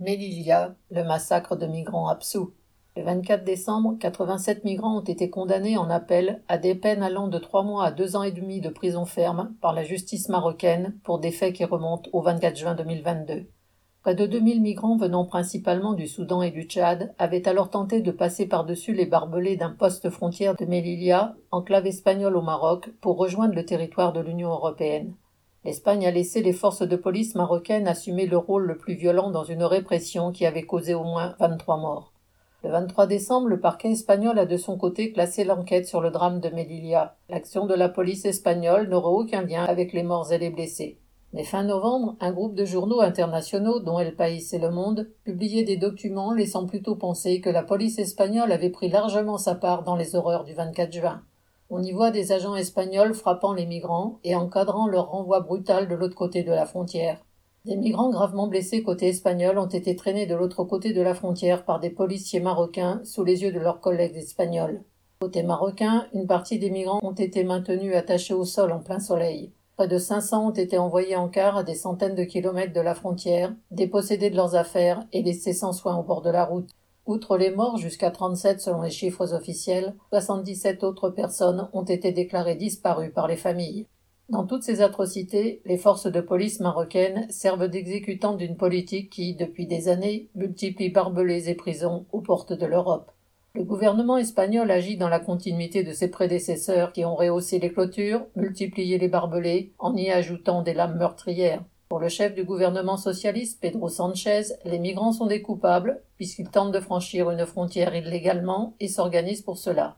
Melilla, 0.00 0.76
le 0.92 1.02
massacre 1.02 1.56
de 1.56 1.66
migrants 1.66 2.08
absous. 2.08 2.52
Le 2.96 3.02
24 3.02 3.44
décembre, 3.44 3.96
87 3.98 4.64
migrants 4.64 4.98
ont 4.98 5.04
été 5.04 5.28
condamnés 5.28 5.76
en 5.76 5.90
appel 5.90 6.42
à 6.46 6.56
des 6.56 6.76
peines 6.76 7.02
allant 7.02 7.26
de 7.26 7.38
trois 7.38 7.64
mois 7.64 7.86
à 7.86 7.90
deux 7.90 8.14
ans 8.14 8.22
et 8.22 8.30
demi 8.30 8.60
de 8.60 8.68
prison 8.68 9.04
ferme 9.04 9.54
par 9.60 9.72
la 9.72 9.82
justice 9.82 10.28
marocaine 10.28 10.96
pour 11.02 11.18
des 11.18 11.32
faits 11.32 11.54
qui 11.54 11.64
remontent 11.64 12.10
au 12.12 12.22
24 12.22 12.56
juin 12.56 12.74
2022. 12.74 13.46
Près 14.02 14.14
de 14.14 14.26
2000 14.26 14.62
migrants 14.62 14.96
venant 14.96 15.24
principalement 15.24 15.94
du 15.94 16.06
Soudan 16.06 16.42
et 16.42 16.52
du 16.52 16.62
Tchad 16.62 17.12
avaient 17.18 17.48
alors 17.48 17.70
tenté 17.70 18.00
de 18.00 18.12
passer 18.12 18.46
par-dessus 18.46 18.94
les 18.94 19.06
barbelés 19.06 19.56
d'un 19.56 19.72
poste 19.72 20.10
frontière 20.10 20.54
de 20.54 20.64
Melilla, 20.64 21.34
enclave 21.50 21.86
espagnole 21.86 22.36
au 22.36 22.42
Maroc, 22.42 22.88
pour 23.00 23.16
rejoindre 23.16 23.56
le 23.56 23.64
territoire 23.64 24.12
de 24.12 24.20
l'Union 24.20 24.50
européenne. 24.50 25.14
L'Espagne 25.68 26.06
a 26.06 26.10
laissé 26.10 26.40
les 26.40 26.54
forces 26.54 26.80
de 26.80 26.96
police 26.96 27.34
marocaines 27.34 27.88
assumer 27.88 28.24
le 28.24 28.38
rôle 28.38 28.64
le 28.64 28.78
plus 28.78 28.94
violent 28.94 29.30
dans 29.30 29.44
une 29.44 29.64
répression 29.64 30.32
qui 30.32 30.46
avait 30.46 30.62
causé 30.62 30.94
au 30.94 31.04
moins 31.04 31.36
23 31.40 31.76
morts. 31.76 32.14
Le 32.64 32.70
23 32.70 33.06
décembre, 33.06 33.48
le 33.48 33.60
parquet 33.60 33.90
espagnol 33.90 34.38
a 34.38 34.46
de 34.46 34.56
son 34.56 34.78
côté 34.78 35.12
classé 35.12 35.44
l'enquête 35.44 35.86
sur 35.86 36.00
le 36.00 36.10
drame 36.10 36.40
de 36.40 36.48
Melilla. 36.48 37.16
L'action 37.28 37.66
de 37.66 37.74
la 37.74 37.90
police 37.90 38.24
espagnole 38.24 38.88
n'aura 38.88 39.10
aucun 39.10 39.42
lien 39.42 39.62
avec 39.62 39.92
les 39.92 40.04
morts 40.04 40.32
et 40.32 40.38
les 40.38 40.48
blessés. 40.48 41.00
Mais 41.34 41.44
fin 41.44 41.64
novembre, 41.64 42.16
un 42.20 42.32
groupe 42.32 42.54
de 42.54 42.64
journaux 42.64 43.02
internationaux, 43.02 43.78
dont 43.78 43.98
El 43.98 44.16
País 44.16 44.48
et 44.52 44.58
Le 44.58 44.70
Monde, 44.70 45.10
publiait 45.24 45.64
des 45.64 45.76
documents 45.76 46.32
laissant 46.32 46.64
plutôt 46.64 46.96
penser 46.96 47.42
que 47.42 47.50
la 47.50 47.62
police 47.62 47.98
espagnole 47.98 48.52
avait 48.52 48.70
pris 48.70 48.88
largement 48.88 49.36
sa 49.36 49.54
part 49.54 49.82
dans 49.82 49.96
les 49.96 50.16
horreurs 50.16 50.44
du 50.44 50.54
24 50.54 50.94
juin. 50.94 51.20
On 51.70 51.82
y 51.82 51.92
voit 51.92 52.10
des 52.10 52.32
agents 52.32 52.56
espagnols 52.56 53.12
frappant 53.12 53.52
les 53.52 53.66
migrants 53.66 54.20
et 54.24 54.34
encadrant 54.34 54.86
leur 54.86 55.10
renvoi 55.10 55.40
brutal 55.40 55.86
de 55.86 55.94
l'autre 55.94 56.14
côté 56.14 56.42
de 56.42 56.50
la 56.50 56.64
frontière. 56.64 57.22
Des 57.66 57.76
migrants 57.76 58.08
gravement 58.08 58.46
blessés 58.46 58.82
côté 58.82 59.08
espagnol 59.08 59.58
ont 59.58 59.66
été 59.66 59.94
traînés 59.94 60.24
de 60.24 60.34
l'autre 60.34 60.64
côté 60.64 60.94
de 60.94 61.02
la 61.02 61.12
frontière 61.12 61.66
par 61.66 61.78
des 61.78 61.90
policiers 61.90 62.40
marocains 62.40 63.02
sous 63.04 63.22
les 63.22 63.42
yeux 63.42 63.52
de 63.52 63.60
leurs 63.60 63.80
collègues 63.80 64.16
espagnols. 64.16 64.82
Côté 65.20 65.42
marocain, 65.42 66.06
une 66.14 66.26
partie 66.26 66.58
des 66.58 66.70
migrants 66.70 67.00
ont 67.02 67.12
été 67.12 67.44
maintenus 67.44 67.94
attachés 67.94 68.32
au 68.32 68.46
sol 68.46 68.72
en 68.72 68.78
plein 68.78 69.00
soleil. 69.00 69.52
Près 69.76 69.88
de 69.88 69.98
500 69.98 70.48
ont 70.48 70.52
été 70.52 70.78
envoyés 70.78 71.16
en 71.16 71.28
car 71.28 71.58
à 71.58 71.64
des 71.64 71.74
centaines 71.74 72.14
de 72.14 72.24
kilomètres 72.24 72.72
de 72.72 72.80
la 72.80 72.94
frontière, 72.94 73.52
dépossédés 73.70 74.30
de 74.30 74.36
leurs 74.36 74.54
affaires 74.54 75.04
et 75.12 75.22
laissés 75.22 75.52
sans 75.52 75.74
soin 75.74 75.96
au 75.96 76.02
bord 76.02 76.22
de 76.22 76.30
la 76.30 76.46
route. 76.46 76.70
Outre 77.08 77.38
les 77.38 77.50
morts, 77.50 77.78
jusqu'à 77.78 78.10
37 78.10 78.60
selon 78.60 78.82
les 78.82 78.90
chiffres 78.90 79.32
officiels, 79.32 79.94
77 80.10 80.84
autres 80.84 81.08
personnes 81.08 81.70
ont 81.72 81.84
été 81.84 82.12
déclarées 82.12 82.54
disparues 82.54 83.12
par 83.12 83.26
les 83.26 83.38
familles. 83.38 83.86
Dans 84.28 84.44
toutes 84.44 84.62
ces 84.62 84.82
atrocités, 84.82 85.62
les 85.64 85.78
forces 85.78 86.12
de 86.12 86.20
police 86.20 86.60
marocaines 86.60 87.26
servent 87.30 87.68
d'exécutantes 87.68 88.36
d'une 88.36 88.58
politique 88.58 89.08
qui, 89.08 89.34
depuis 89.34 89.66
des 89.66 89.88
années, 89.88 90.28
multiplie 90.34 90.90
barbelés 90.90 91.48
et 91.48 91.54
prisons 91.54 92.04
aux 92.12 92.20
portes 92.20 92.52
de 92.52 92.66
l'Europe. 92.66 93.10
Le 93.54 93.64
gouvernement 93.64 94.18
espagnol 94.18 94.70
agit 94.70 94.98
dans 94.98 95.08
la 95.08 95.18
continuité 95.18 95.84
de 95.84 95.94
ses 95.94 96.10
prédécesseurs 96.10 96.92
qui 96.92 97.06
ont 97.06 97.16
rehaussé 97.16 97.58
les 97.58 97.72
clôtures, 97.72 98.26
multiplié 98.36 98.98
les 98.98 99.08
barbelés, 99.08 99.72
en 99.78 99.96
y 99.96 100.10
ajoutant 100.10 100.60
des 100.60 100.74
lames 100.74 100.98
meurtrières. 100.98 101.64
Pour 101.88 102.00
le 102.00 102.10
chef 102.10 102.34
du 102.34 102.44
gouvernement 102.44 102.98
socialiste, 102.98 103.62
Pedro 103.62 103.88
Sanchez, 103.88 104.42
les 104.66 104.78
migrants 104.78 105.14
sont 105.14 105.24
des 105.24 105.40
coupables, 105.40 106.02
puisqu'ils 106.16 106.50
tentent 106.50 106.72
de 106.72 106.80
franchir 106.80 107.30
une 107.30 107.46
frontière 107.46 107.94
illégalement 107.94 108.74
et 108.78 108.88
s'organisent 108.88 109.40
pour 109.40 109.56
cela. 109.56 109.96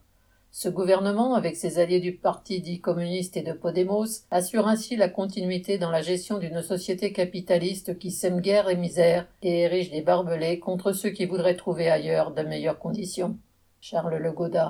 Ce 0.53 0.69
gouvernement, 0.69 1.35
avec 1.35 1.57
ses 1.57 1.81
alliés 1.81 1.99
du 1.99 2.15
parti 2.15 2.61
dit 2.61 2.81
communiste 2.81 3.37
et 3.37 3.43
de 3.43 3.53
Podemos, 3.53 4.07
assure 4.31 4.69
ainsi 4.69 4.95
la 4.95 5.09
continuité 5.09 5.79
dans 5.79 5.91
la 5.91 6.01
gestion 6.01 6.39
d'une 6.39 6.63
société 6.63 7.13
capitaliste 7.13 7.99
qui 7.99 8.13
sème 8.13 8.41
guerre 8.41 8.69
et 8.69 8.77
misère 8.77 9.27
et 9.43 9.63
érige 9.63 9.91
des 9.91 10.03
barbelés 10.03 10.61
contre 10.61 10.93
ceux 10.93 11.11
qui 11.11 11.27
voudraient 11.27 11.57
trouver 11.57 11.91
ailleurs 11.91 12.31
de 12.31 12.43
meilleures 12.43 12.79
conditions. 12.79 13.37
Charles 13.81 14.17
Le 14.17 14.31
Goda. 14.31 14.69